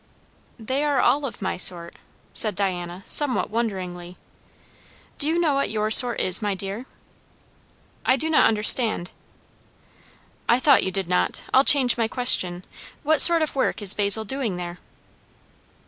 "They 0.57 0.83
are 0.83 0.99
all 0.99 1.25
of 1.25 1.43
my 1.43 1.57
sort," 1.57 1.95
said 2.33 2.55
Diana 2.55 3.03
somewhat 3.05 3.51
wonderingly. 3.51 4.17
"Do 5.19 5.27
you 5.29 5.39
know 5.39 5.53
what 5.53 5.69
your 5.69 5.91
sort 5.91 6.19
is, 6.19 6.41
my 6.41 6.55
dear?" 6.55 6.87
"I 8.03 8.15
do 8.15 8.27
not 8.27 8.47
understand" 8.47 9.11
"I 10.49 10.59
thought 10.59 10.81
you 10.81 10.89
did 10.89 11.07
not. 11.07 11.43
I'll 11.53 11.63
change 11.63 11.99
my 11.99 12.07
question. 12.07 12.65
What 13.03 13.21
sort 13.21 13.43
of 13.43 13.55
work 13.55 13.79
is 13.79 13.93
Basil 13.93 14.25
doing 14.25 14.55
there?" 14.55 14.79